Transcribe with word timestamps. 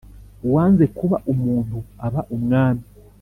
uwanze 0.45 0.85
kuba 0.97 1.17
umuntu 1.31 1.77
aba 2.05 2.21
umwami 2.35 2.85